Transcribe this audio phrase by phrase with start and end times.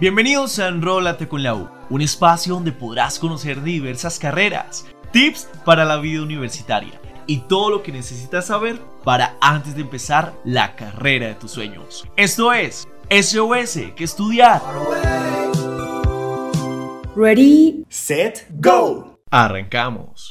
[0.00, 5.84] Bienvenidos a Enrólate con la U, un espacio donde podrás conocer diversas carreras, tips para
[5.84, 11.26] la vida universitaria y todo lo que necesitas saber para antes de empezar la carrera
[11.26, 12.08] de tus sueños.
[12.16, 14.62] Esto es SOS, que estudiar.
[17.14, 19.20] Ready, set, go.
[19.30, 20.30] Arrancamos.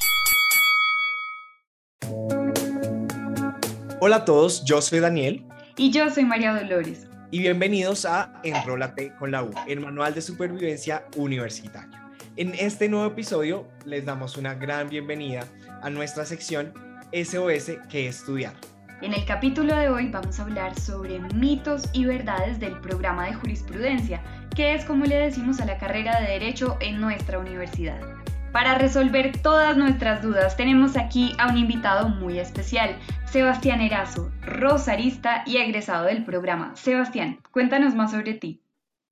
[4.02, 5.46] Hola a todos, yo soy Daniel.
[5.78, 10.21] Y yo soy María Dolores y bienvenidos a Enrólate con la U, el manual de
[10.21, 11.97] supervivencia universitario.
[12.36, 15.46] En este nuevo episodio les damos una gran bienvenida
[15.82, 16.73] a nuestra sección
[17.14, 18.54] SOS que estudiar.
[19.01, 23.34] En el capítulo de hoy vamos a hablar sobre mitos y verdades del programa de
[23.34, 24.21] jurisprudencia,
[24.56, 28.18] que es como le decimos a la carrera de derecho en nuestra universidad.
[28.52, 35.44] Para resolver todas nuestras dudas tenemos aquí a un invitado muy especial, Sebastián Erazo, rosarista
[35.45, 36.76] y egresado del programa.
[36.76, 38.64] Sebastián, cuéntanos más sobre ti.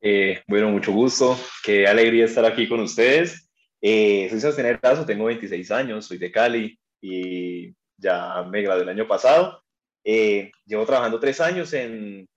[0.01, 3.47] Eh, bueno, mucho gusto, qué alegría estar aquí con ustedes.
[3.79, 8.89] Eh, soy Sebastián Erazo, tengo 26 años, soy de Cali y ya me gradué el
[8.89, 9.61] año pasado.
[10.03, 12.27] Eh, llevo trabajando tres años en,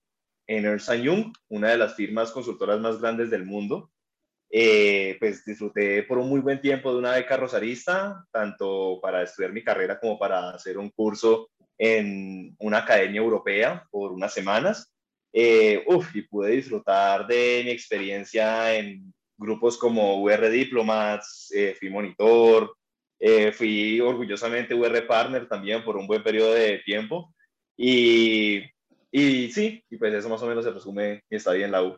[0.45, 3.90] en Ernst Young, una de las firmas consultoras más grandes del mundo.
[4.53, 9.53] Eh, pues disfruté por un muy buen tiempo de una beca rosarista, tanto para estudiar
[9.53, 14.93] mi carrera como para hacer un curso en una academia europea por unas semanas.
[15.31, 21.89] Eh, uf, y pude disfrutar de mi experiencia en grupos como UR Diplomats, eh, fui
[21.89, 22.75] monitor,
[23.53, 27.33] fui orgullosamente UR Partner también por un buen periodo de tiempo.
[27.77, 28.63] Y,
[29.11, 31.97] y sí, y pues eso más o menos se resume mi estadía en la U.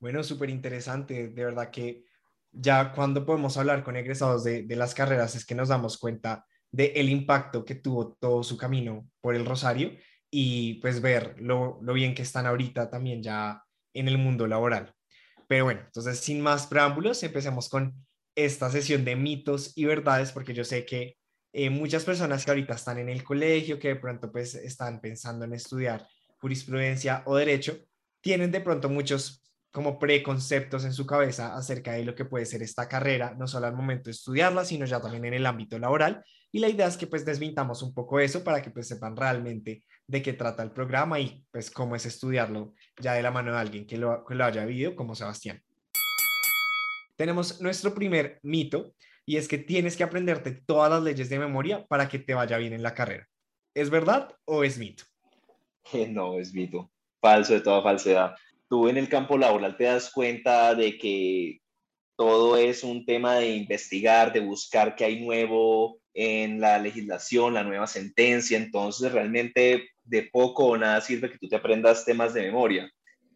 [0.00, 1.28] Bueno, súper interesante.
[1.28, 2.04] De verdad que
[2.50, 6.92] ya cuando podemos hablar con egresados de, las carreras es que nos damos cuenta del
[6.94, 9.92] el impacto que tuvo todo su camino por el Rosario
[10.30, 13.62] y pues ver lo, lo bien que están ahorita también ya
[13.94, 14.94] en el mundo laboral.
[15.46, 17.94] Pero bueno, entonces sin más preámbulos, empecemos con
[18.34, 21.16] esta sesión de mitos y verdades, porque yo sé que
[21.52, 25.44] eh, muchas personas que ahorita están en el colegio, que de pronto pues están pensando
[25.44, 26.06] en estudiar
[26.38, 27.76] jurisprudencia o derecho,
[28.20, 29.39] tienen de pronto muchos
[29.70, 33.66] como preconceptos en su cabeza acerca de lo que puede ser esta carrera, no solo
[33.66, 36.24] al momento de estudiarla, sino ya también en el ámbito laboral.
[36.50, 39.84] Y la idea es que pues desmintamos un poco eso para que pues sepan realmente
[40.08, 43.58] de qué trata el programa y pues cómo es estudiarlo ya de la mano de
[43.58, 45.62] alguien que lo, que lo haya vivido como Sebastián.
[47.16, 48.94] Tenemos nuestro primer mito
[49.24, 52.56] y es que tienes que aprenderte todas las leyes de memoria para que te vaya
[52.56, 53.28] bien en la carrera.
[53.72, 55.04] ¿Es verdad o es mito?
[56.08, 56.90] No, es mito.
[57.20, 58.34] Falso de toda falsedad
[58.70, 61.60] tú en el campo laboral te das cuenta de que
[62.16, 67.64] todo es un tema de investigar, de buscar qué hay nuevo en la legislación, la
[67.64, 72.42] nueva sentencia, entonces realmente de poco o nada sirve que tú te aprendas temas de
[72.42, 72.88] memoria.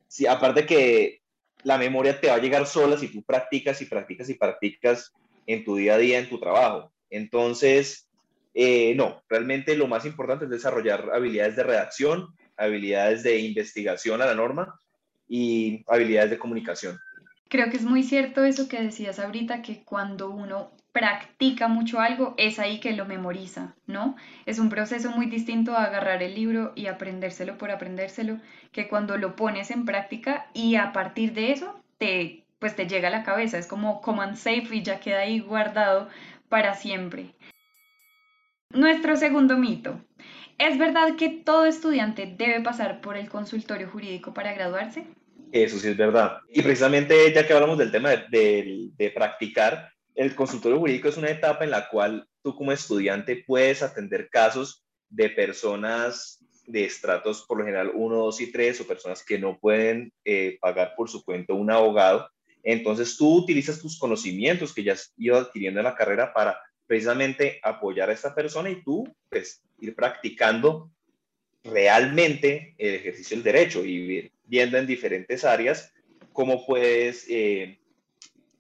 [0.07, 1.21] Sí, aparte que
[1.65, 5.13] la memoria te va a llegar sola si tú practicas y practicas y practicas
[5.47, 6.93] en tu día a día, en tu trabajo.
[7.11, 8.09] Entonces,
[8.55, 14.27] eh, no, realmente lo más importante es desarrollar habilidades de redacción, habilidades de investigación a
[14.27, 14.79] la norma
[15.29, 16.99] y habilidades de comunicación.
[17.49, 22.35] Creo que es muy cierto eso que decías ahorita, que cuando uno practica mucho algo,
[22.37, 24.17] es ahí que lo memoriza, ¿no?
[24.47, 28.39] Es un proceso muy distinto a agarrar el libro y aprendérselo por aprendérselo,
[28.73, 33.09] que cuando lo pones en práctica y a partir de eso te, pues te llega
[33.09, 36.09] a la cabeza, es como command safe y ya queda ahí guardado
[36.49, 37.35] para siempre.
[38.71, 40.01] Nuestro segundo mito.
[40.59, 45.05] ¿Es verdad que todo estudiante debe pasar por el consultorio jurídico para graduarse?
[45.53, 46.39] Eso sí es verdad.
[46.49, 51.65] Y precisamente ya que hablamos del tema de, practicar, el consultorio jurídico es una etapa
[51.65, 57.65] en la cual tú como estudiante puedes atender casos de personas de estratos por lo
[57.65, 61.53] general 1, 2 y 3 o personas que no pueden eh, pagar por su cuenta
[61.53, 62.29] un abogado.
[62.63, 67.61] Entonces tú utilizas tus conocimientos que ya has ido adquiriendo en la carrera para precisamente
[67.63, 70.91] apoyar a esta persona y tú pues ir practicando
[71.63, 75.93] realmente el ejercicio del derecho y viendo en diferentes áreas
[76.33, 77.79] cómo puedes eh,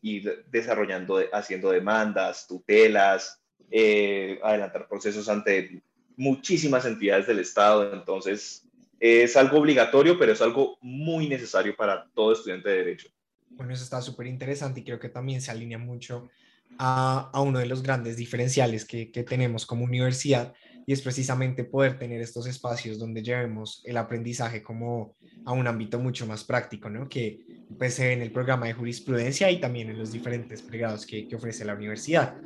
[0.00, 5.82] ir desarrollando, haciendo demandas, tutelas, eh, adelantar procesos ante
[6.16, 7.92] muchísimas entidades del Estado.
[7.92, 8.68] Entonces,
[9.00, 13.08] es algo obligatorio, pero es algo muy necesario para todo estudiante de derecho.
[13.50, 16.30] Bueno, eso está súper interesante y creo que también se alinea mucho
[16.78, 20.54] a, uno de los grandes diferenciales que, que tenemos como universidad
[20.86, 25.98] y es precisamente poder tener estos espacios donde llevemos el aprendizaje como a un ámbito
[25.98, 27.08] mucho más práctico, ¿no?
[27.08, 27.40] Que
[27.78, 31.74] pues, en el programa de jurisprudencia y también en los diferentes pregrados que, ofrece la
[31.74, 32.36] universidad.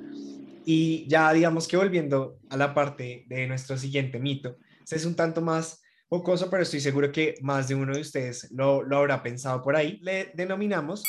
[0.65, 4.57] Y ya digamos que volviendo a la parte de nuestro siguiente mito,
[4.91, 8.83] es un tanto más jocoso, pero estoy seguro que más de uno de ustedes lo,
[8.83, 9.99] lo habrá pensado por ahí.
[10.01, 11.03] Le denominamos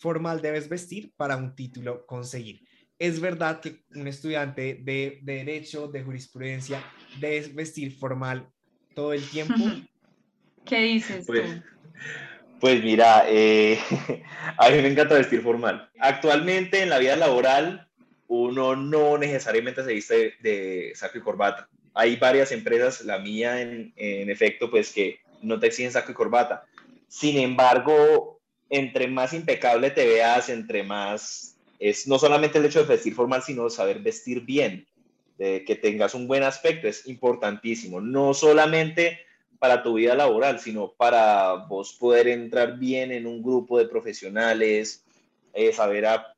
[0.00, 2.62] formal debes vestir para un título conseguir.
[2.98, 6.82] Es verdad que un estudiante de, de derecho, de jurisprudencia,
[7.20, 8.48] debe vestir formal
[8.94, 9.54] todo el tiempo.
[10.64, 11.62] ¿Qué dices Pues, tú?
[12.60, 13.78] pues mira, eh,
[14.58, 15.90] a mí me encanta vestir formal.
[15.98, 17.86] Actualmente en la vida laboral
[18.26, 21.68] uno no necesariamente se viste de, de saco y corbata.
[21.94, 26.14] Hay varias empresas, la mía en, en efecto, pues que no te exigen saco y
[26.14, 26.64] corbata.
[27.08, 28.39] Sin embargo,
[28.70, 33.42] entre más impecable te veas, entre más es no solamente el hecho de vestir formal,
[33.42, 34.86] sino saber vestir bien,
[35.38, 37.98] que tengas un buen aspecto, es importantísimo.
[38.00, 39.20] No solamente
[39.58, 45.04] para tu vida laboral, sino para vos poder entrar bien en un grupo de profesionales,
[45.52, 46.34] eh, saber a,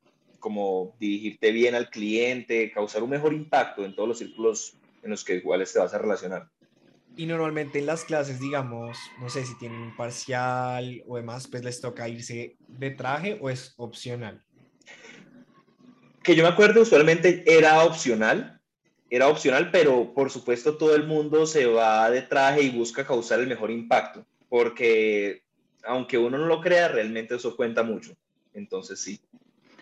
[0.98, 5.34] dirigirte bien al cliente, causar un mejor impacto en todos los círculos en los que
[5.34, 6.48] iguales te vas a relacionar.
[7.16, 11.62] Y normalmente en las clases, digamos, no sé si tienen un parcial o demás, pues
[11.62, 14.42] les toca irse de traje o es opcional.
[16.22, 18.60] Que yo me acuerdo, usualmente era opcional,
[19.10, 23.40] era opcional, pero por supuesto todo el mundo se va de traje y busca causar
[23.40, 25.42] el mejor impacto, porque
[25.84, 28.14] aunque uno no lo crea, realmente eso cuenta mucho.
[28.54, 29.20] Entonces sí.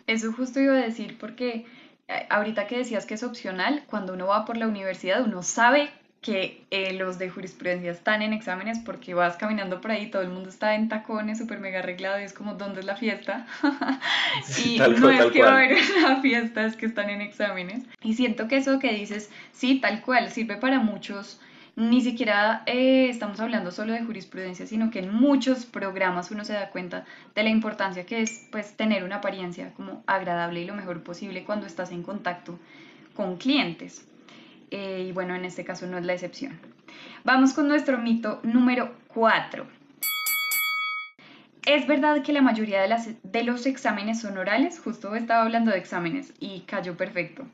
[0.06, 1.66] Eso justo iba a decir porque
[2.08, 5.90] eh, ahorita que decías que es opcional, cuando uno va por la universidad, uno sabe
[6.20, 10.28] que eh, los de jurisprudencia están en exámenes porque vas caminando por ahí, todo el
[10.28, 13.46] mundo está en tacones, súper mega arreglado y es como, ¿dónde es la fiesta?
[14.64, 15.64] y Tal no cual, es que va a cual.
[15.64, 17.84] haber una fiesta, es que están en exámenes.
[18.02, 21.40] Y siento que eso que dices, sí, tal cual, sirve para muchos.
[21.76, 26.52] Ni siquiera eh, estamos hablando solo de jurisprudencia, sino que en muchos programas uno se
[26.52, 30.74] da cuenta de la importancia que es pues tener una apariencia como agradable y lo
[30.74, 32.58] mejor posible cuando estás en contacto
[33.14, 34.06] con clientes.
[34.70, 36.58] Eh, y bueno, en este caso no es la excepción.
[37.24, 39.66] Vamos con nuestro mito número 4.
[41.66, 44.80] ¿Es verdad que la mayoría de, las, de los exámenes son orales?
[44.80, 47.46] Justo estaba hablando de exámenes y cayó perfecto.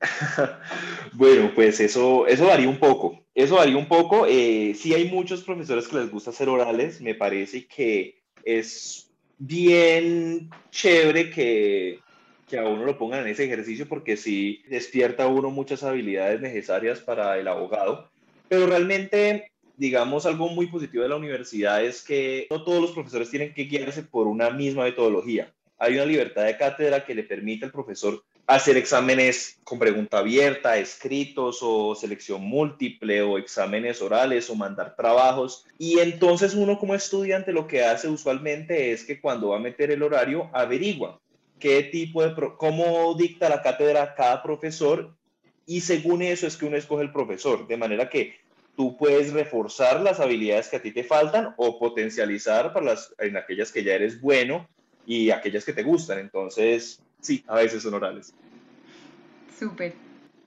[1.12, 3.24] Bueno, pues eso, eso varía un poco.
[3.34, 4.26] Eso varía un poco.
[4.26, 7.00] Eh, sí hay muchos profesores que les gusta hacer orales.
[7.00, 12.00] Me parece que es bien chévere que,
[12.48, 16.40] que a uno lo pongan en ese ejercicio porque sí despierta a uno muchas habilidades
[16.40, 18.08] necesarias para el abogado.
[18.48, 23.30] Pero realmente, digamos, algo muy positivo de la universidad es que no todos los profesores
[23.30, 25.52] tienen que guiarse por una misma metodología.
[25.78, 30.78] Hay una libertad de cátedra que le permite al profesor hacer exámenes con pregunta abierta,
[30.78, 35.66] escritos o selección múltiple o exámenes orales o mandar trabajos.
[35.78, 39.90] Y entonces uno como estudiante lo que hace usualmente es que cuando va a meter
[39.90, 41.20] el horario averigua
[41.58, 45.16] qué tipo de, pro- cómo dicta la cátedra cada profesor
[45.64, 48.36] y según eso es que uno escoge el profesor, de manera que
[48.76, 53.36] tú puedes reforzar las habilidades que a ti te faltan o potencializar para las, en
[53.36, 54.68] aquellas que ya eres bueno
[55.06, 56.18] y aquellas que te gustan.
[56.18, 58.34] Entonces, sí, a veces son orales.
[59.58, 59.94] Súper.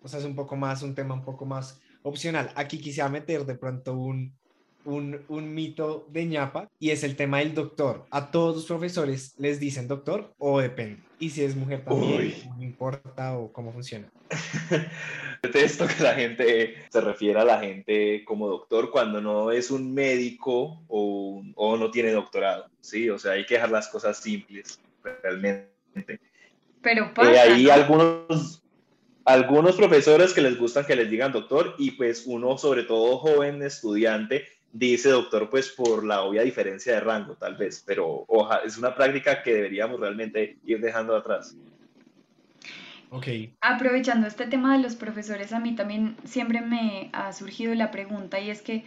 [0.04, 2.52] O sea, es un poco más, un tema un poco más opcional.
[2.56, 4.39] Aquí quisiera meter de pronto un,
[4.86, 8.06] un, un mito de ñapa y es el tema del doctor.
[8.12, 11.02] ¿A todos los profesores les dicen doctor o depende?
[11.20, 12.36] Y si es mujer también, Uy.
[12.58, 14.10] no importa o cómo funciona.
[15.44, 19.94] Detesto que la gente se refiera a la gente como doctor cuando no es un
[19.94, 23.10] médico o, o no tiene doctorado, ¿sí?
[23.10, 24.80] O sea, hay que dejar las cosas simples,
[25.24, 25.70] realmente.
[26.82, 27.74] Pero Eh, pasa, hay ¿no?
[27.74, 28.64] algunos,
[29.26, 33.62] algunos profesores que les gustan que les digan doctor y pues uno, sobre todo joven
[33.64, 38.78] estudiante, dice doctor pues por la obvia diferencia de rango tal vez, pero oja, es
[38.78, 41.56] una práctica que deberíamos realmente ir dejando atrás.
[43.12, 43.28] Ok.
[43.62, 48.40] Aprovechando este tema de los profesores, a mí también siempre me ha surgido la pregunta
[48.40, 48.84] y es que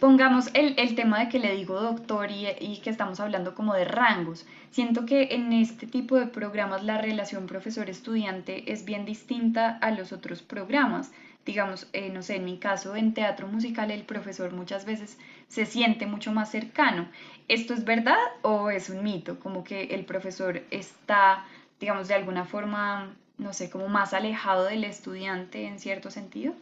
[0.00, 3.84] pongamos el, el tema de que le digo doctor y, que estamos hablando como de
[3.84, 4.46] rangos.
[4.70, 10.12] Siento que en este tipo de programas la relación profesor-estudiante es bien distinta a los
[10.12, 11.12] otros programas.
[11.44, 15.66] Digamos, eh, no sé, en mi caso en teatro musical el profesor muchas veces se
[15.66, 17.06] siente mucho más cercano.
[17.48, 19.38] ¿Esto es verdad o es un mito?
[19.38, 21.44] Como que el profesor está,
[21.78, 26.54] digamos, de alguna forma, no sé, como más alejado del estudiante en cierto sentido.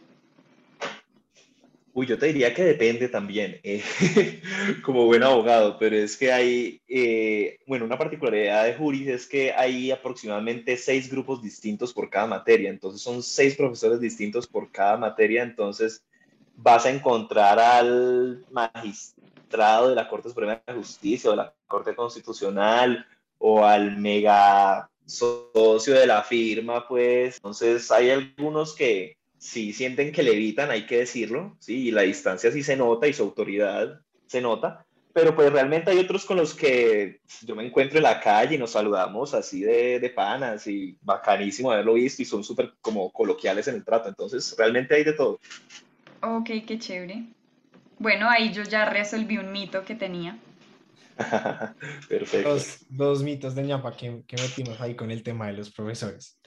[1.93, 3.83] Uy, yo te diría que depende también, eh,
[4.83, 9.51] como buen abogado, pero es que hay, eh, bueno, una particularidad de Juris es que
[9.53, 14.97] hay aproximadamente seis grupos distintos por cada materia, entonces son seis profesores distintos por cada
[14.97, 16.03] materia, entonces
[16.55, 21.95] vas a encontrar al magistrado de la Corte Suprema de Justicia o de la Corte
[21.95, 23.05] Constitucional
[23.39, 30.21] o al mega socio de la firma, pues, entonces hay algunos que sí sienten que
[30.21, 31.87] le evitan, hay que decirlo, ¿sí?
[31.87, 35.97] Y la distancia sí se nota y su autoridad se nota, pero pues realmente hay
[35.97, 39.99] otros con los que yo me encuentro en la calle y nos saludamos así de,
[39.99, 44.53] de panas y bacanísimo haberlo visto y son súper como coloquiales en el trato, entonces
[44.57, 45.39] realmente hay de todo.
[46.21, 47.23] Ok, qué chévere.
[47.97, 50.37] Bueno, ahí yo ya resolví un mito que tenía.
[52.09, 52.49] Perfecto.
[52.49, 56.37] Dos, dos mitos de ñapa que, que metimos ahí con el tema de los profesores.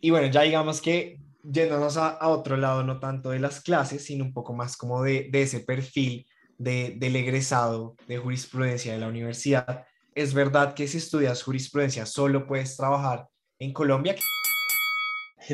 [0.00, 4.04] Y bueno, ya digamos que yéndonos a, a otro lado, no tanto de las clases,
[4.04, 6.26] sino un poco más como de, de ese perfil
[6.58, 9.84] de, del egresado de jurisprudencia de la universidad.
[10.14, 13.26] ¿Es verdad que si estudias jurisprudencia solo puedes trabajar
[13.58, 14.16] en Colombia?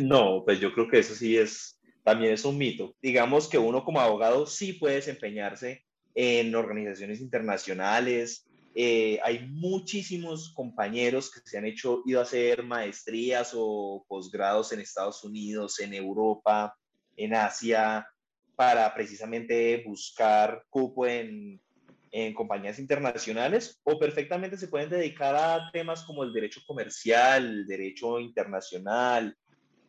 [0.02, 2.95] No, pues yo creo que eso sí es, también es un mito.
[3.00, 5.83] Digamos que uno como abogado sí puede desempeñarse
[6.14, 8.48] en organizaciones internacionales.
[8.80, 14.78] Eh, hay muchísimos compañeros que se han hecho, ido a hacer maestrías o posgrados en
[14.78, 16.76] Estados Unidos, en Europa,
[17.16, 18.06] en Asia,
[18.54, 21.61] para precisamente buscar cupo en,
[22.12, 28.20] en compañías internacionales o perfectamente se pueden dedicar a temas como el derecho comercial, derecho
[28.20, 29.37] internacional,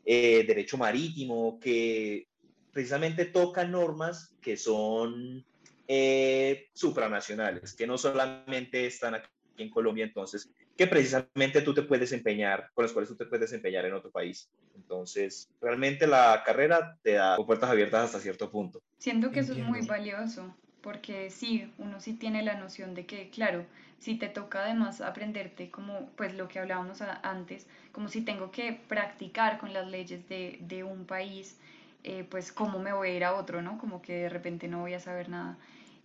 [0.04, 2.26] eh, derecho marítimo, que
[2.72, 5.46] precisamente tocan normas que son
[5.90, 9.28] eh, supranacionales, que no solamente están aquí
[9.58, 13.50] en Colombia, entonces, que precisamente tú te puedes desempeñar, con las cuales tú te puedes
[13.50, 14.50] desempeñar en otro país.
[14.76, 18.80] Entonces, realmente la carrera te da puertas abiertas hasta cierto punto.
[19.00, 23.30] Siento que eso es muy valioso, porque sí, uno sí tiene la noción de que,
[23.32, 23.66] claro,
[24.00, 28.52] si te toca además aprenderte como, pues lo que hablábamos a- antes, como si tengo
[28.52, 31.58] que practicar con las leyes de, de un país,
[32.04, 33.78] eh, pues cómo me voy a ir a otro, ¿no?
[33.78, 35.58] Como que de repente no voy a saber nada.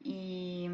[0.05, 0.69] Y,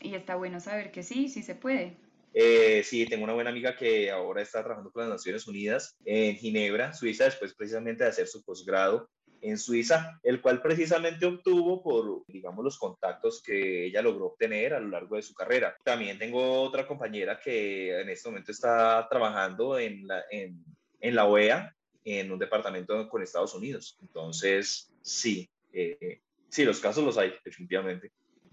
[0.00, 1.96] y está bueno saber que sí, sí se puede.
[2.32, 6.34] Eh, sí, tengo una buena amiga que ahora está trabajando con las Naciones Unidas en
[6.34, 9.08] Ginebra, Suiza, después precisamente de hacer su posgrado
[9.40, 14.80] en Suiza, el cual precisamente obtuvo por, digamos, los contactos que ella logró obtener a
[14.80, 15.76] lo largo de su carrera.
[15.84, 20.64] También tengo otra compañera que en este momento está trabajando en la, en,
[20.98, 23.98] en la OEA, en un departamento con Estados Unidos.
[24.00, 28.10] Entonces, sí, eh, sí, los casos los hay, definitivamente.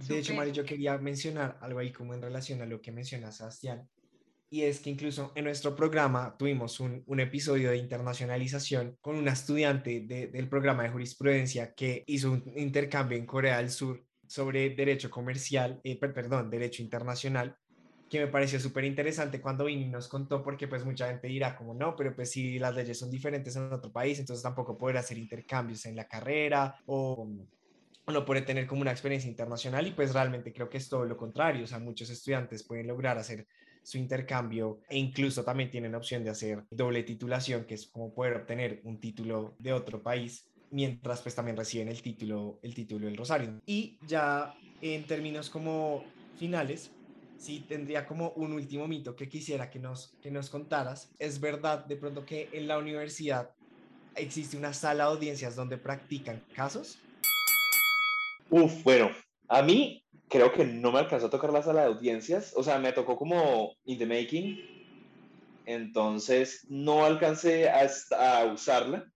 [0.07, 0.33] De hecho.
[0.33, 3.87] Mari, yo quería mencionar algo ahí como en relación a lo que menciona Sebastián.
[4.49, 9.31] Y es que incluso en nuestro programa tuvimos un, un episodio de internacionalización con una
[9.31, 14.69] estudiante de- del programa de jurisprudencia que hizo un intercambio en Corea del Sur sobre
[14.71, 17.55] derecho comercial, eh, per- perdón, derecho internacional,
[18.09, 21.55] que me pareció súper interesante cuando vino y nos contó, porque pues mucha gente dirá
[21.55, 24.97] como no, pero pues si las leyes son diferentes en otro país, entonces tampoco poder
[24.97, 27.25] hacer intercambios en la carrera o
[28.11, 31.17] uno puede tener como una experiencia internacional y pues realmente creo que es todo lo
[31.17, 33.47] contrario, o sea, muchos estudiantes pueden lograr hacer
[33.83, 38.35] su intercambio e incluso también tienen opción de hacer doble titulación, que es como poder
[38.35, 43.17] obtener un título de otro país mientras pues también reciben el título, el título del
[43.17, 43.61] Rosario.
[43.65, 46.03] Y ya en términos como
[46.37, 46.91] finales,
[47.37, 51.11] sí tendría como un último mito que quisiera que nos, que nos contaras.
[51.19, 53.51] ¿Es verdad de pronto que en la universidad
[54.15, 56.99] existe una sala de audiencias donde practican casos?
[58.51, 59.09] Uf, bueno,
[59.47, 62.77] a mí creo que no me alcanzó a tocar la sala de audiencias, o sea,
[62.79, 64.59] me tocó como in the making,
[65.65, 69.09] entonces no alcancé a, est- a usarla,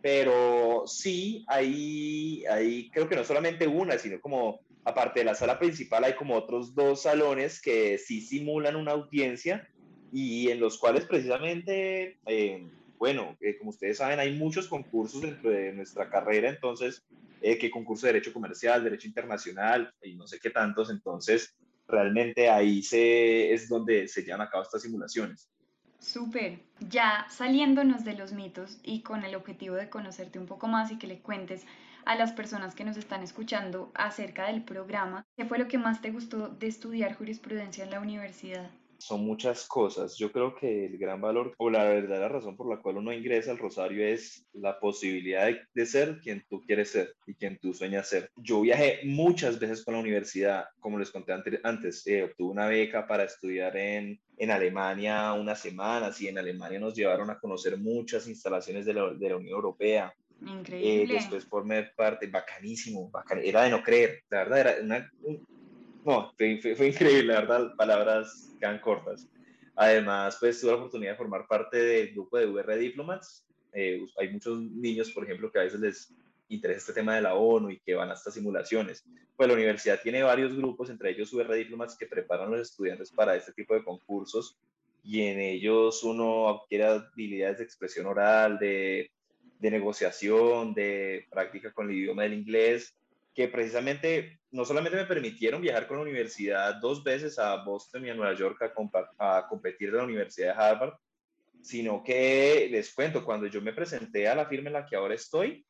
[0.00, 5.58] pero sí, hay, hay, creo que no solamente una, sino como, aparte de la sala
[5.58, 9.68] principal, hay como otros dos salones que sí simulan una audiencia
[10.14, 12.66] y en los cuales precisamente, eh,
[12.98, 17.04] bueno, eh, como ustedes saben, hay muchos concursos dentro de nuestra carrera, entonces
[17.40, 20.90] eh, que concurso de Derecho Comercial, Derecho Internacional y no sé qué tantos.
[20.90, 25.48] Entonces, realmente ahí se, es donde se llevan a cabo estas simulaciones.
[26.00, 26.60] Súper.
[26.80, 30.98] Ya saliéndonos de los mitos y con el objetivo de conocerte un poco más y
[30.98, 31.64] que le cuentes
[32.04, 36.00] a las personas que nos están escuchando acerca del programa, ¿qué fue lo que más
[36.00, 38.70] te gustó de estudiar jurisprudencia en la universidad?
[39.00, 40.16] Son muchas cosas.
[40.18, 43.52] Yo creo que el gran valor o la verdadera razón por la cual uno ingresa
[43.52, 47.72] al Rosario es la posibilidad de, de ser quien tú quieres ser y quien tú
[47.72, 48.30] sueñas ser.
[48.36, 52.66] Yo viajé muchas veces con la universidad, como les conté ante- antes, eh, obtuve una
[52.66, 57.78] beca para estudiar en, en Alemania unas semanas y en Alemania nos llevaron a conocer
[57.78, 60.12] muchas instalaciones de la, de la Unión Europea.
[60.40, 61.14] Eh, Increíble.
[61.14, 65.44] después formé parte, bacanísimo, bacan- era de no creer, la verdad, era una, un-
[66.04, 69.28] no, fue, fue- increíble, la verdad, palabras quedan cortas.
[69.76, 73.46] Además, pues tuve la oportunidad de formar parte del grupo de VR Diplomats.
[73.72, 76.14] Eh, hay muchos niños, por ejemplo, que a veces les
[76.48, 79.04] interesa este tema de la ONU y que van a estas simulaciones.
[79.36, 83.12] Pues la universidad tiene varios grupos, entre ellos VR Diplomats, que preparan a los estudiantes
[83.12, 84.58] para este tipo de concursos
[85.04, 89.10] y en ellos uno adquiere habilidades de expresión oral, de
[89.60, 92.96] de negociación, de práctica con el idioma del inglés,
[93.38, 98.10] que precisamente no solamente me permitieron viajar con la universidad dos veces a Boston y
[98.10, 98.60] a Nueva York
[99.16, 100.94] a, a competir de la Universidad de Harvard,
[101.62, 105.14] sino que les cuento, cuando yo me presenté a la firma en la que ahora
[105.14, 105.64] estoy,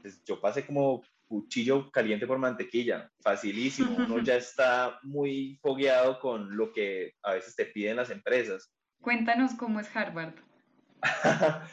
[0.00, 6.56] pues yo pasé como cuchillo caliente por mantequilla, facilísimo, uno ya está muy fogueado con
[6.56, 8.74] lo que a veces te piden las empresas.
[9.00, 10.34] Cuéntanos cómo es Harvard.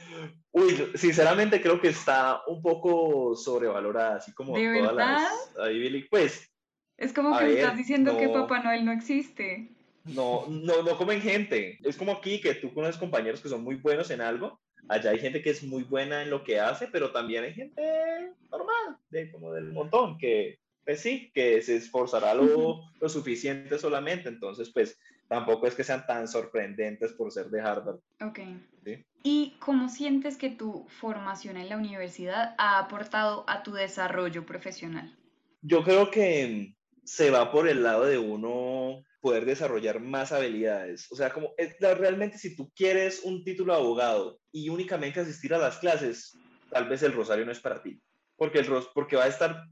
[0.52, 5.28] Uy, sinceramente creo que está un poco sobrevalorada, así como ¿De todas verdad?
[5.56, 6.52] las Pues
[6.98, 8.34] Es como A que me ver, estás diciendo que no.
[8.34, 9.70] Papá Noel no existe.
[10.06, 11.78] no, no, no comen gente.
[11.84, 14.60] Es como aquí que tú conoces compañeros que son muy buenos en algo.
[14.88, 18.34] Allá hay gente que es muy buena en lo que hace, pero también hay gente
[18.50, 24.30] normal, de, como del montón, que pues sí, que se esforzará lo, lo suficiente solamente.
[24.30, 24.98] Entonces, pues
[25.30, 28.00] tampoco es que sean tan sorprendentes por ser de Harvard.
[28.22, 28.40] Ok.
[28.84, 29.06] ¿sí?
[29.24, 35.16] ¿Y cómo sientes que tu formación en la universidad ha aportado a tu desarrollo profesional?
[35.62, 41.08] Yo creo que se va por el lado de uno poder desarrollar más habilidades.
[41.12, 45.58] O sea, como realmente si tú quieres un título de abogado y únicamente asistir a
[45.58, 46.38] las clases,
[46.72, 48.02] tal vez el Rosario no es para ti.
[48.38, 49.64] Porque, el, porque va a estar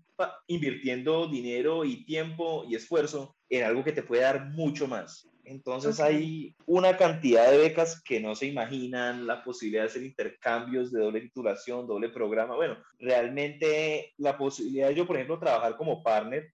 [0.47, 5.29] invirtiendo dinero y tiempo y esfuerzo en algo que te puede dar mucho más.
[5.47, 10.91] Entonces hay una cantidad de becas que no se imaginan, la posibilidad de hacer intercambios
[10.91, 12.55] de doble titulación, doble programa.
[12.55, 16.53] Bueno, realmente la posibilidad de yo, por ejemplo, trabajar como partner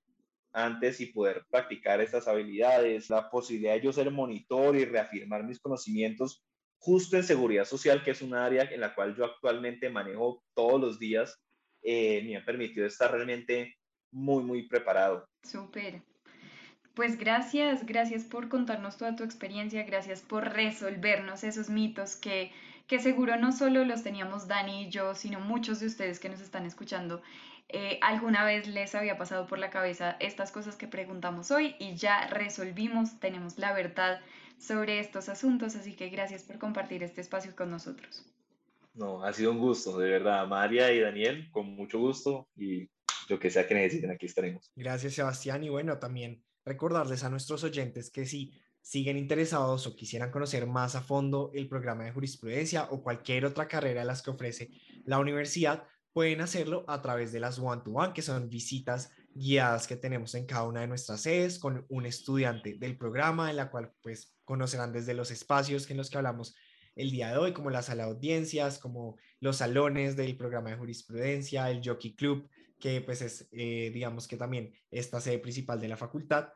[0.52, 5.60] antes y poder practicar estas habilidades, la posibilidad de yo ser monitor y reafirmar mis
[5.60, 6.44] conocimientos
[6.78, 10.80] justo en seguridad social, que es un área en la cual yo actualmente manejo todos
[10.80, 11.42] los días,
[11.82, 13.78] eh, me ha permitido estar realmente
[14.12, 15.26] muy, muy preparado.
[15.44, 16.02] Súper.
[16.94, 22.52] Pues gracias, gracias por contarnos toda tu experiencia, gracias por resolvernos esos mitos que,
[22.88, 26.40] que seguro no solo los teníamos Dani y yo, sino muchos de ustedes que nos
[26.40, 27.22] están escuchando.
[27.70, 31.96] eh, alguna vez les había pasado por la cabeza estas cosas que preguntamos hoy y
[31.96, 34.22] ya resolvimos, tenemos la verdad
[34.60, 38.26] sobre estos asuntos, así que gracias por compartir este espacio con nosotros.
[38.94, 40.48] No, ha sido un gusto, de verdad.
[40.48, 42.88] María y Daniel, con mucho gusto y
[43.28, 44.72] lo que sea que necesiten, aquí estaremos.
[44.76, 45.64] Gracias, Sebastián.
[45.64, 50.96] Y bueno, también recordarles a nuestros oyentes que si siguen interesados o quisieran conocer más
[50.96, 54.72] a fondo el programa de jurisprudencia o cualquier otra carrera de las que ofrece
[55.06, 60.36] la universidad, pueden hacerlo a través de las one-to-one, que son visitas guiadas que tenemos
[60.36, 64.36] en cada una de nuestras sedes con un estudiante del programa, en la cual pues
[64.46, 66.56] conocerán desde los espacios en los que hablamos
[66.96, 70.78] el día de hoy, como la sala de audiencias, como los salones del programa de
[70.78, 72.48] jurisprudencia, el Jockey Club,
[72.84, 76.50] que pues es, eh, digamos que también esta sede principal de la facultad.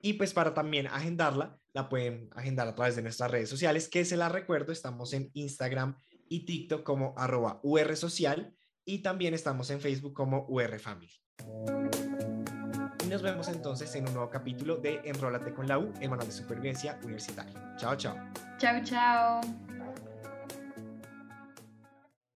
[0.00, 4.06] Y pues para también agendarla, la pueden agendar a través de nuestras redes sociales, que
[4.06, 5.98] se la recuerdo, estamos en Instagram
[6.30, 8.54] y TikTok como arroba UR Social
[8.86, 11.12] y también estamos en Facebook como UR Family.
[13.04, 16.26] Y nos vemos entonces en un nuevo capítulo de Enrólate con la U, el manual
[16.26, 17.52] de supervivencia universitario.
[17.76, 18.16] Chao, chao.
[18.56, 19.40] Chao, chao.